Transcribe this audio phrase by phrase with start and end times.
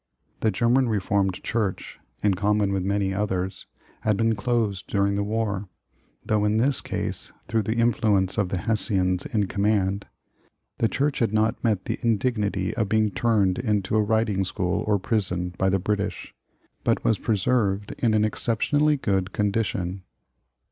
[0.39, 3.67] The German Reformed Church, in common with many others,
[3.99, 5.69] had been closed during the war,
[6.25, 10.07] though in this case through the influ ence of the Hessians in command,
[10.79, 14.99] the church had not met the indignity of being turned into a riding school or
[14.99, 16.33] i)rison by the British,
[16.83, 20.01] but was preserved in an ex ceptionally good condition.